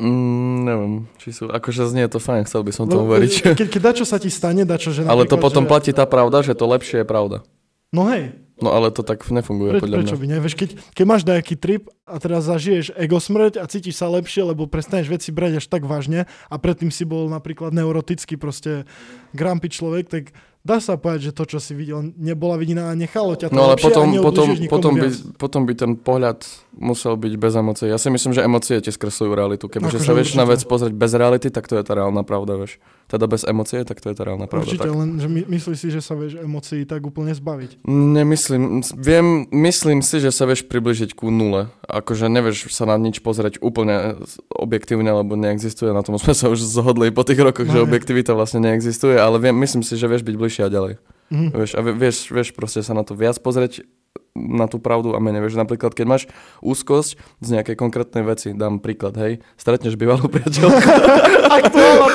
[0.00, 3.32] Mm, neviem, či sú, akože znie to fajn, chcel by som Lebo, tomu veriť.
[3.52, 6.40] Keď, keď dačo sa ti stane, dačo, že ale to potom že, platí tá pravda,
[6.40, 7.44] že to lepšie je pravda.
[7.92, 10.22] No hej, No ale to tak nefunguje Pre, podľa prečo mňa.
[10.22, 10.38] by ne?
[10.38, 14.46] Vieš, keď, keď máš nejaký trip a teraz zažiješ ego smrť a cítiš sa lepšie,
[14.46, 18.86] lebo prestaneš veci brať až tak vážne a predtým si bol napríklad neurotický, proste
[19.34, 20.24] grumpy človek, tak
[20.62, 23.74] dá sa povedať, že to, čo si videl, nebola vidina a nechalo ťa to No
[23.74, 25.14] ale potom, potom, potom, by, viac.
[25.34, 26.46] potom by ten pohľad
[26.78, 27.90] musel byť bez emócií.
[27.90, 29.66] Ja si myslím, že emócie ti skresľujú realitu.
[29.66, 32.54] Kebyže Akože sa vieš na vec pozrieť bez reality, tak to je tá reálna pravda,
[32.54, 32.78] vieš.
[33.12, 34.72] Teda bez emócie, tak to je tá reálna pravda.
[34.72, 34.96] Určite, tak.
[34.96, 37.84] len že my, myslíš si, že sa vieš emócií tak úplne zbaviť.
[37.84, 41.68] Nemyslím, viem, myslím si, že sa vieš približiť ku nule.
[41.84, 44.16] Akože nevieš sa na nič pozrieť úplne
[44.48, 45.92] objektívne, lebo neexistuje.
[45.92, 49.36] Na tom sme sa už zhodli po tých rokoch, No že objektivita vlastne neexistuje, ale
[49.36, 50.92] viem, myslím si, že vieš byť bližšie a ďalej.
[51.28, 51.48] Mhm.
[51.52, 53.84] Vieš, a vie- vieš, vieš proste sa na to viac pozrieť
[54.32, 55.44] na tú pravdu a menej.
[55.44, 56.22] Vieš, napríklad, keď máš
[56.64, 60.72] úzkosť z nejakej konkrétnej veci, dám príklad, hej, stretneš bývalú priateľku
[61.60, 62.08] Aktuálna.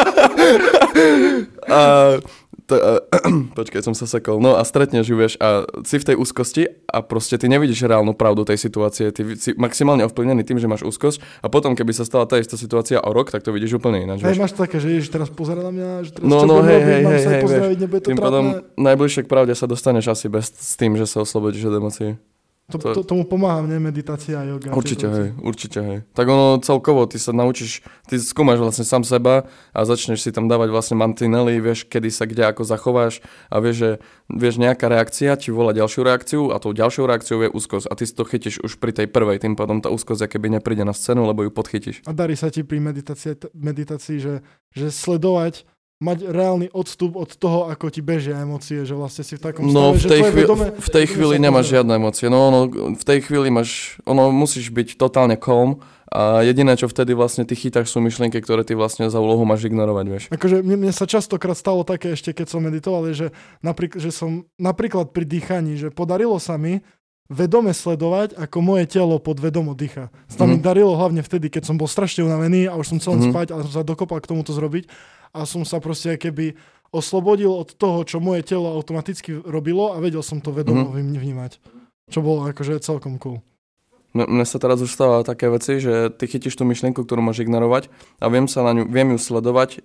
[1.72, 1.80] a,
[2.68, 2.92] to, a,
[3.58, 4.44] počkaj, som sa sekol.
[4.44, 8.12] No a stretneš ju, vieš, a si v tej úzkosti a proste ty nevidíš reálnu
[8.12, 9.08] pravdu tej situácie.
[9.08, 12.60] Ty si maximálne ovplyvnený tým, že máš úzkosť a potom, keby sa stala tá istá
[12.60, 14.20] situácia o rok, tak to vidíš úplne ináč.
[14.20, 17.00] Hej, máš také, že ježiš, teraz pozera na mňa, že teraz No, no, hej, hej,
[17.04, 18.52] hej, hej, pozdraviť, nebude to Tým trápne.
[18.76, 22.10] najbližšie k pravde sa dostaneš asi bez s tým, že sa oslobodíš od emócií.
[22.68, 24.76] To, to- to, tomu pomáha mne meditácia a yoga.
[24.76, 25.98] Určite, hej, určite, hej.
[26.12, 30.52] Tak ono celkovo, ty sa naučíš, ty skúmaš vlastne sám seba a začneš si tam
[30.52, 33.90] dávať vlastne mantinely, vieš, kedy sa kde ako zachováš a vieš, že
[34.28, 38.04] vieš, nejaká reakcia ti volá ďalšiu reakciu a tou ďalšou reakciou je úzkosť a ty
[38.04, 41.24] si to chytíš už pri tej prvej, tým pádom tá úzkosť keby nepríde na scénu,
[41.24, 42.04] lebo ju podchytíš.
[42.04, 44.34] A darí sa ti pri meditácii, meditácii že,
[44.76, 45.64] že sledovať,
[45.98, 49.90] mať reálny odstup od toho, ako ti bežia emócie, že vlastne si v takom No
[49.90, 51.74] stave, v že tej, tvoje chvíli, vedome, v tej chvíli nemáš pozerá.
[51.74, 52.60] žiadne emócie, no ono,
[52.94, 53.70] v tej chvíli máš,
[54.04, 58.62] ono musíš byť totálne calm a jediné, čo vtedy vlastne ty chytáš sú myšlienky, ktoré
[58.62, 60.24] ty vlastne za úlohu máš ignorovať, vieš.
[60.30, 64.46] Akože mne, mne sa častokrát stalo také ešte, keď som meditoval, že, napríklad, že som
[64.54, 66.78] napríklad pri dýchaní, že podarilo sa mi
[67.28, 70.08] vedome sledovať, ako moje telo podvedomo dýcha.
[70.28, 70.64] Sa mi Mhm.
[70.64, 73.24] darilo hlavne vtedy, keď som bol strašne unavený a už som chcel Mhm.
[73.28, 74.88] spať, ale som sa dokopal k tomuto zrobiť
[75.38, 76.58] a som sa proste keby
[76.90, 81.14] oslobodil od toho, čo moje telo automaticky robilo a vedel som to vedomo Mhm.
[81.14, 81.52] vnímať.
[82.08, 83.44] Čo bolo akože celkom cool.
[84.16, 87.92] Mne sa teraz už stáva také veci, že ty chytíš tú myšlienku, ktorú máš ignorovať
[88.18, 89.84] a viem sa na ňu, viem ju sledovať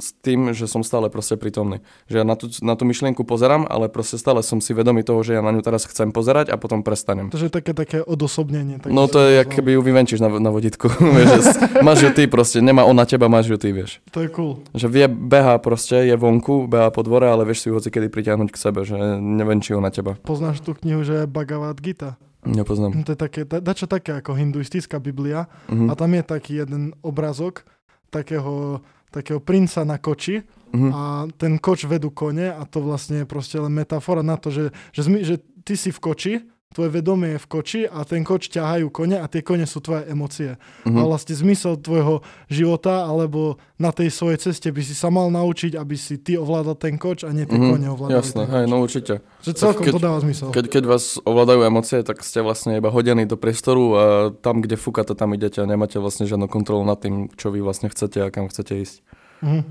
[0.00, 1.78] s tým, že som stále proste prítomný.
[2.08, 5.20] Že ja na tú, na tú myšlienku pozerám, ale proste stále som si vedomý toho,
[5.20, 7.28] že ja na ňu teraz chcem pozerať a potom prestanem.
[7.28, 8.80] To je také, také odosobnenie.
[8.80, 10.88] Tak No to je, jak keby ju vyvenčíš na, na vodítku.
[11.16, 11.52] vieš,
[11.84, 14.00] máš ju ty proste, nemá ona teba, máš ju ty, vieš.
[14.10, 14.64] To je cool.
[14.72, 18.08] Že vie, beha proste, je vonku, beha po dvore, ale vieš si ju hoci kedy
[18.08, 20.16] pritiahnuť k sebe, že nevenčí ju na teba.
[20.24, 22.16] Poznáš tú knihu, že je Bhagavad Gita?
[22.40, 23.04] Nepoznám.
[23.04, 25.92] To je také, da, dačo také ako hinduistická Biblia Mhm.
[25.92, 27.68] a tam je taký jeden obrazok
[28.10, 30.90] takého, takého princa na koči Mhm.
[30.94, 34.70] a ten koč vedú kone a to vlastne je proste len metafora na to, že,
[34.94, 36.32] že, zmi, že ty si v koči,
[36.70, 40.06] tvoje vedomie je v koči a ten koč ťahajú kone a tie kone sú tvoje
[40.06, 40.54] emócie.
[40.86, 40.94] Mhm.
[40.94, 45.74] A vlastne zmysel tvojho života alebo na tej svojej ceste by si sa mal naučiť,
[45.74, 48.86] aby si ty ovládal ten koč a nie tie Mhm, kone ovládali Jasné, hej, no
[48.86, 49.18] určite.
[49.42, 50.48] Že celkom keď- to dáva zmysel.
[50.54, 54.78] Keď, keď vás ovládajú emócie, tak ste vlastne iba hodení do priestoru a tam, kde
[54.78, 58.22] fúka, to tam idete a nemáte vlastne žiadnu kontrolu nad tým, čo vy vlastne chcete
[58.22, 58.96] a kam chcete ísť.
[59.42, 59.62] Mhm.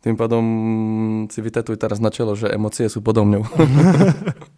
[0.00, 0.44] Tým pádom
[1.28, 3.44] si vytetuj teraz na čelo, že emócie sú podo mňou.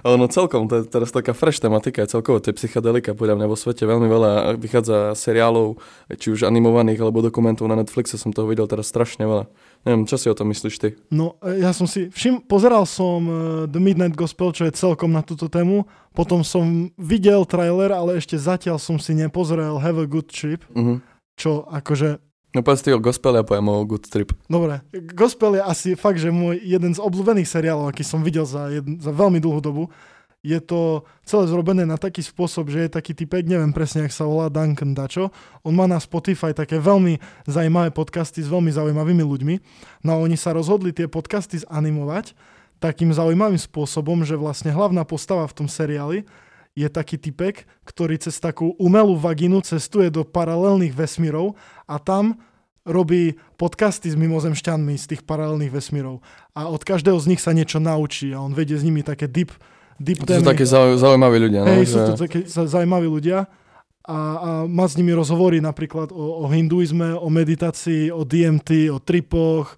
[0.00, 3.46] Ale no celkom, to je teraz taká fresh tematika, celkovo to je psychedelika, podľa mňa
[3.46, 5.76] vo svete veľmi veľa vychádza seriálov,
[6.16, 9.44] či už animovaných alebo dokumentov na Netflixe, som toho videl teraz strašne veľa.
[9.84, 10.88] Neviem, čo si o tom myslíš ty?
[11.08, 13.32] No, e, ja som si všim, pozeral som e,
[13.68, 15.84] The Midnight Gospel, čo je celkom na túto tému.
[16.16, 21.00] Potom som videl trailer, ale ešte zatiaľ som si nepozrel Have a Good Trip, Mhm.
[21.36, 22.29] čo akože...
[22.50, 24.34] No povedz ty o gospel a poviem o Good Trip.
[24.50, 24.82] Dobre,
[25.14, 28.98] Gospel je asi fakt, že môj jeden z obľúbených seriálov, aký som videl za, jedn,
[28.98, 29.86] za veľmi dlhú dobu.
[30.40, 34.24] Je to celé zrobené na taký spôsob, že je taký typek, neviem presne, jak sa
[34.26, 35.30] volá, Duncan Dačo.
[35.62, 39.54] On má na Spotify také veľmi zaujímavé podcasty s veľmi zaujímavými ľuďmi.
[40.02, 42.34] No a oni sa rozhodli tie podcasty zanimovať
[42.80, 46.24] takým zaujímavým spôsobom, že vlastne hlavná postava v tom seriáli
[46.80, 51.52] je taký typek, ktorý cez takú umelú vagínu cestuje do paralelných vesmírov
[51.84, 52.40] a tam
[52.80, 56.24] robí podcasty s mimozemšťanmi z tých paralelných vesmírov.
[56.52, 59.52] A od každého z nich sa niečo naučí a on vedie s nimi také deep,
[59.96, 60.64] deep To sú témy.
[60.64, 61.60] zau, zaujímaví ľudia.
[61.60, 63.44] No, Hej, sú to také za- zaujímaví ľudia
[64.00, 68.98] a, a má s nimi rozhovory napríklad o, o hinduizme, o meditácii, o DMT, o
[68.98, 69.76] tripoch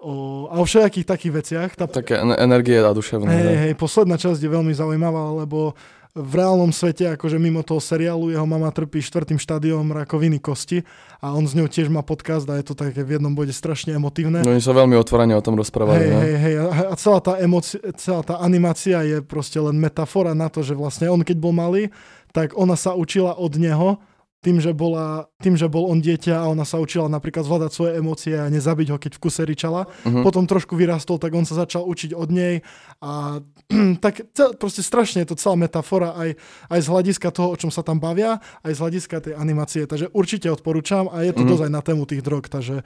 [0.00, 1.70] o, a o všetkých takých veciach.
[1.76, 3.28] Tá, Také en- energie a duševné.
[3.28, 5.76] hej, hej, posledná časť je veľmi zaujímavá, lebo
[6.10, 10.82] v reálnom svete, akože mimo toho seriálu, jeho mama trpí štvrtým štádiom rakoviny kosti
[11.22, 13.94] a on s ňou tiež má podcast a je to také v jednom bode strašne
[13.94, 14.42] emotívne.
[14.42, 16.02] No, oni sa veľmi otvorene o tom rozprávali.
[16.02, 16.18] Hej, ne?
[16.18, 16.54] hej, hej.
[16.90, 21.06] A celá tá, emoci- celá tá animácia je proste len metafora na to, že vlastne
[21.06, 21.94] on keď bol malý,
[22.34, 24.02] tak ona sa učila od neho
[24.40, 27.92] tým, že, bola, tým, že bol on dieťa a ona sa učila napríklad zvládať svoje
[28.00, 29.84] emócie a nezabiť ho, keď v kuse ričala.
[30.08, 30.24] Mhm.
[30.24, 32.64] Potom trošku vyrastol, tak on sa začal učiť od nej
[33.04, 33.44] a
[34.04, 36.40] tak cel, proste strašne je to celá metafora aj,
[36.72, 39.84] aj z hľadiska toho, o čom sa tam bavia, aj z hľadiska tej animácie.
[39.84, 41.48] Takže určite odporúčam a je to Mhm.
[41.52, 42.80] dosť aj na tému tých drog, takže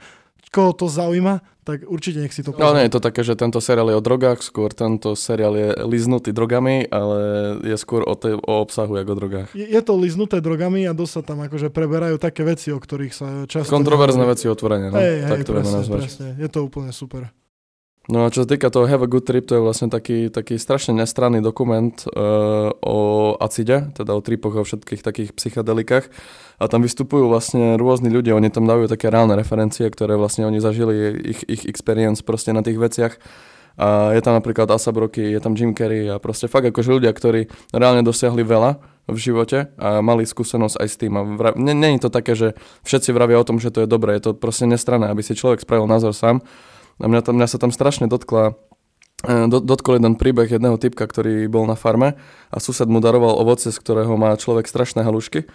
[0.51, 2.75] koho to zaujíma, tak určite nech si to No pozrie.
[2.77, 6.31] nie je to také, že tento seriál je o drogách, skôr tento seriál je liznutý
[6.31, 7.17] drogami, ale
[7.65, 9.49] je skôr o, tej, o obsahu, ako o drogách.
[9.51, 13.11] Je, je to liznuté drogami a dosť sa tam akože preberajú také veci, o ktorých
[13.11, 13.67] sa často...
[13.67, 14.37] Kontroverzné nehovorí.
[14.37, 14.97] veci otvorene, no.
[15.01, 16.27] Hej, hej, tak to presne, presne.
[16.39, 17.33] Je to úplne super.
[18.05, 20.61] No a čo sa týka toho Have a Good Trip, to je vlastne taký, taký
[20.61, 26.13] strašne nestranný dokument uh, o acide, teda o tripoch, o všetkých takých psychedelikách.
[26.61, 30.61] A tam vystupujú vlastne rôzni ľudia, oni tam dávajú také reálne referencie, ktoré vlastne oni
[30.61, 33.17] zažili, ich, ich experience proste na tých veciach.
[33.75, 37.11] A je tam napríklad Asap Rocky, je tam Jim Carrey a proste fakt akože ľudia,
[37.11, 38.79] ktorí reálne dosiahli veľa
[39.11, 41.13] v živote a mali skúsenosť aj s tým.
[41.17, 41.51] A vra...
[41.57, 42.55] Není to také, že
[42.87, 45.59] všetci vravia o tom, že to je dobré, je to proste nestrané, aby si človek
[45.59, 46.39] spravil názor sám.
[46.99, 48.55] A mňa, tam, mňa sa tam strašne dotkla
[49.27, 52.15] e, do, dotkol jeden príbeh jedného typka, ktorý bol na farme
[52.51, 55.47] a sused mu daroval ovoce, z ktorého má človek strašné halušky.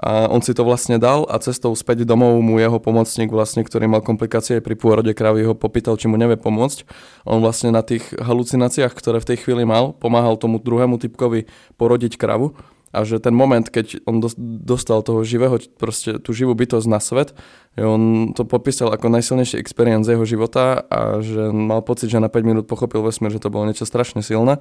[0.00, 3.92] A on si to vlastne dal a cestou späť domov mu jeho pomocník, vlastne, ktorý
[3.92, 6.88] mal komplikácie pri pôrode kravy, ho popýtal, či mu nevie pomôcť.
[7.28, 11.44] On vlastne na tých halucináciách, ktoré v tej chvíli mal, pomáhal tomu druhému typkovi
[11.76, 12.56] porodiť kravu
[12.92, 17.00] a že ten moment, keď on dos- dostal toho živého, proste tú živú bytosť na
[17.00, 17.32] svet,
[17.80, 22.44] on to popísal ako najsilnejší experience jeho života a že mal pocit, že na 5
[22.44, 24.60] minút pochopil vesmír, že to bolo niečo strašne silné,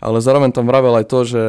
[0.00, 1.42] ale zároveň tam vravel aj to, že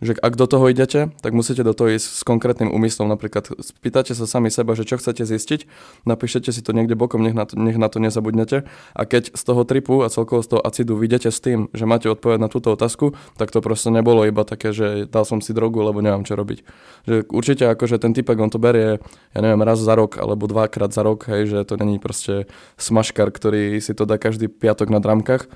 [0.00, 3.08] že ak do toho idete, tak musíte do toho ísť s konkrétnym úmyslom.
[3.08, 5.68] Napríklad spýtate sa sami seba, že čo chcete zistiť,
[6.08, 8.64] napíšete si to niekde bokom, nech na to, nech na to nezabudnete
[8.96, 12.08] a keď z toho tripu a celkovo z toho acidu vyjdete s tým, že máte
[12.08, 15.84] odpoveď na túto otázku, tak to proste nebolo iba také, že dal som si drogu,
[15.84, 16.58] lebo nemám čo robiť.
[17.04, 18.98] Že určite akože ten typek, on to berie,
[19.36, 22.48] ja neviem, raz za rok alebo dvakrát za rok, hej, že to není proste
[22.80, 25.46] smaškar, ktorý si to dá každý piatok na dramkách,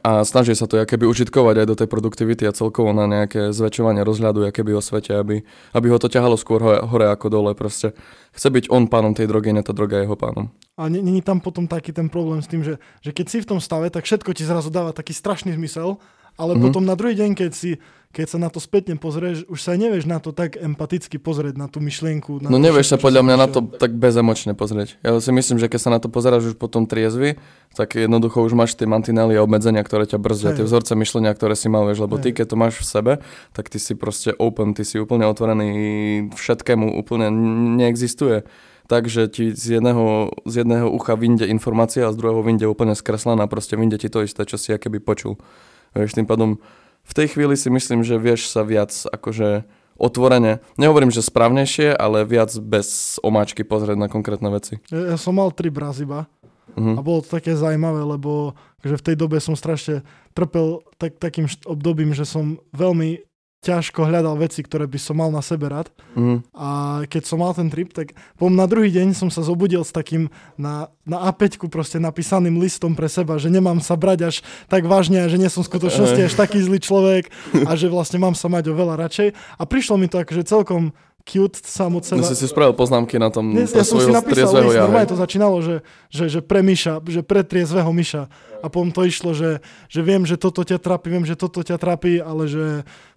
[0.00, 4.00] a snaží sa to keby užitkovať aj do tej produktivity a celkovo na nejaké zväčšovanie
[4.00, 5.44] rozhľadu keby o svete, aby,
[5.76, 7.52] aby ho to ťahalo skôr hore, hore ako dole.
[7.52, 7.92] Proste
[8.32, 10.48] chce byť on pánom tej drogy, ne tá droga jeho pánom.
[10.80, 13.60] A není tam potom taký ten problém s tým, že, že keď si v tom
[13.60, 16.00] stave, tak všetko ti zrazu dáva taký strašný zmysel,
[16.36, 16.62] ale Mhm.
[16.62, 17.70] potom na druhý deň, keď si
[18.14, 21.66] keď sa na to spätne pozrieš, už sa nevieš na to tak empaticky pozrieť, na
[21.66, 22.38] tú myšlienku.
[22.38, 25.02] Na No nevieš sa podľa mňa na to tak bezemočne pozrieť.
[25.02, 27.42] Ja si myslím, že keď sa na to pozeráš už potom triezvy,
[27.74, 31.58] tak jednoducho už máš tie mantinely a obmedzenia, ktoré ťa brzdia, tie vzorce myšlenia, ktoré
[31.58, 32.38] si mal, vieš, lebo ty Hej.
[32.38, 33.12] keď to máš v sebe,
[33.50, 35.70] tak ty si proste open, ty si úplne otvorený
[36.38, 37.34] všetkému, úplne
[37.82, 38.46] neexistuje.
[38.86, 43.48] Takže ti z jedného, z jedného ucha vyjde informácia a z druhého vyjde úplne skreslená,
[43.50, 45.40] proste vyjde ti to isté, čo si akéby počul.
[45.94, 46.58] Vieš, tým pádom
[47.04, 52.26] v tej chvíli si myslím, že vieš sa viac akože otvorene, nehovorím, že správnejšie, ale
[52.26, 54.82] viac bez omáčky pozrieť na konkrétne veci.
[54.90, 56.26] Ja, ja som mal tri braziba
[56.74, 56.96] Mhm.
[56.96, 60.00] a bolo to také zaujímavé, lebo že v tej dobe som strašne
[60.32, 63.20] trpel tak, takým obdobím, že som veľmi
[63.64, 65.88] ťažko hľadal veci, ktoré by som mal na sebe rád.
[66.12, 66.44] Mhm.
[66.52, 66.68] A
[67.08, 70.28] keď som mal ten trip, tak potom na druhý deň som sa zobudil s takým
[70.60, 74.36] na, na A5 proste napísaným listom pre seba, že nemám sa brať až
[74.68, 77.32] tak vážne a že nie som v skutočnosti až taký zlý človek
[77.64, 79.28] a že vlastne mám sa mať oveľa radšej.
[79.32, 80.92] A prišlo mi to akože celkom
[81.24, 81.56] cute
[81.96, 82.22] od No seba.
[82.28, 85.16] si si spravil poznámky na tom pre ja som si napísal list, ja, normálne to
[85.16, 85.80] začínalo, že,
[86.12, 88.28] že, že pre Miša, že pre triezvého Miša.
[88.60, 91.76] A potom to išlo, že, že viem, že toto ťa trápi, viem, že toto ťa
[91.80, 92.64] trápi, ale že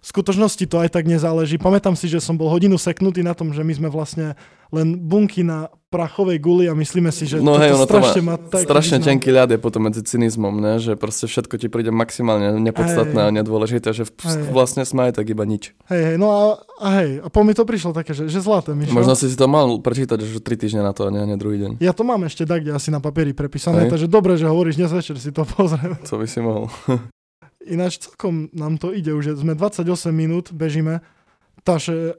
[0.00, 1.60] v skutočnosti to aj tak nezáleží.
[1.60, 4.36] Pamätám si, že som bol hodinu seknutý na tom, že my sme vlastne
[4.68, 8.20] len bunky na prachovej guli a myslíme si, že No hej, ono to má strašne
[8.20, 9.08] má tak strašne význam.
[9.16, 10.76] tenký ľad je potom medzi cynizmom, ne?
[10.76, 13.28] že proste všetko ti príde maximálne nepodstatné Hej.
[13.32, 14.52] a nedôležité, že Hej.
[14.52, 15.72] vlastne sme aj tak iba nič.
[15.88, 16.40] Hej, hej, no a,
[16.84, 18.92] a hej, a po mi to prišlo také, že, že zlaté, Mišo.
[18.92, 21.56] Možno si si to mal prečítať už 3 týždne na to a nie, nie druhý
[21.56, 21.80] deň.
[21.80, 23.96] Ja to mám ešte tak, kde asi na papieri prepísané, Hej.
[23.96, 25.96] takže dobre, že hovoríš, dnes večer si to pozriem.
[26.04, 26.68] Co by si mohol?
[27.64, 31.00] Ináč celkom nám to ide už, že sme 28 minút, bežíme,
[31.64, 32.16] takže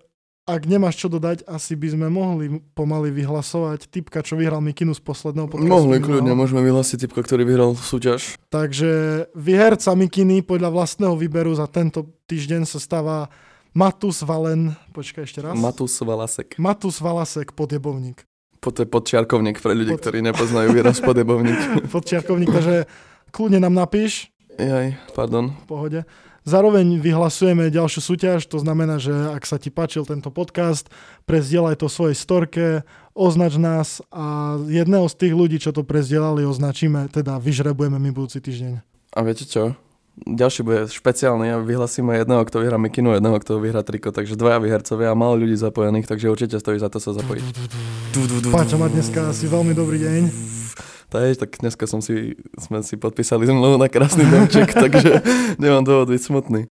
[0.49, 5.01] ak nemáš čo dodať, asi by sme mohli pomaly vyhlasovať typka, čo vyhral Mikinu z
[5.01, 5.69] posledného podcastu.
[5.69, 8.35] Mohli kľudne, môžeme vyhlásiť typka, ktorý vyhral súťaž.
[8.49, 8.89] Takže
[9.37, 13.29] vyherca Mikiny podľa vlastného výberu za tento týždeň sa stáva
[13.69, 15.53] Matus Valen, počkaj ešte raz.
[15.53, 16.57] Matus Valasek.
[16.57, 18.25] Matus Valasek, podjebovník.
[18.59, 21.87] Po to je podčiarkovník pre ľudí, Pod- ktorí nepoznajú výraz podebovník.
[21.87, 22.89] Podčiarkovník, takže
[23.29, 25.53] kľudne nám napíš, Jaj, pardon.
[25.53, 25.99] v pohode.
[26.49, 30.89] Zároveň vyhlasujeme ďalšiu súťaž, to znamená, že ak sa ti páčil tento podcast,
[31.29, 32.81] prezdielaj to svojej storke,
[33.13, 38.41] označ nás a jedného z tých ľudí, čo to prezdielali, označíme, teda vyžrebujeme my budúci
[38.41, 38.81] týždeň.
[39.13, 39.77] A viete čo?
[40.27, 44.59] ďalší bude špeciálny a vyhlasíme jedného, kto vyhrá mikinu, jedného, kto vyhrá triko, takže dvaja
[44.59, 47.45] vyhercovia a málo ľudí zapojených, takže určite stojí za to sa zapojiť.
[48.51, 50.21] Páča má dneska asi veľmi dobrý deň.
[51.09, 55.25] Tak, tak dneska som si, sme si podpísali zmluvu na krásny domček, takže
[55.57, 56.69] nemám dôvod byť smutný.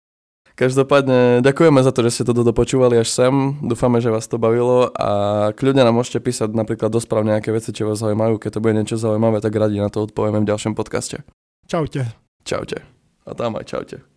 [0.57, 3.33] Každopádne ďakujeme za to, že ste to dopočúvali až sem.
[3.61, 5.09] Dúfame, že vás to bavilo a
[5.53, 8.41] kľudne nám môžete písať napríklad do správ nejaké veci, čo vás zaujímajú.
[8.41, 11.21] Keď to bude niečo zaujímavé, tak radi na to odpovieme v ďalšom podcaste.
[11.69, 12.09] Čaute.
[12.41, 12.81] Čaute.
[13.29, 14.16] A tam aj čaute.